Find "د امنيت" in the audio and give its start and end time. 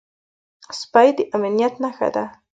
1.15-1.73